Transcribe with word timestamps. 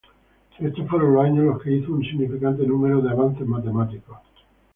Estos 0.59 0.89
fueron 0.89 1.13
los 1.13 1.23
años 1.23 1.37
en 1.37 1.45
los 1.45 1.61
que 1.61 1.73
hizo 1.75 1.93
un 1.93 2.01
significante 2.03 2.65
número 2.65 3.01
de 3.01 3.11
avances 3.11 3.45
matemáticos. 3.45 4.17